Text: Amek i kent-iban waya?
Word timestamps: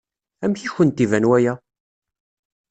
Amek 0.43 0.61
i 0.63 0.69
kent-iban 0.75 1.25
waya? 1.29 1.53